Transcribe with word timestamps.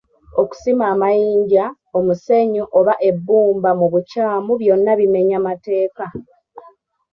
Okusima 0.41 0.83
amayinja, 0.93 1.65
omusenyu 1.97 2.63
oba 2.79 2.93
ebbumba 3.09 3.69
mu 3.79 3.85
bukyamu 3.93 4.51
byonna 4.61 4.91
bimenya 4.99 5.37
mateeka. 5.47 6.05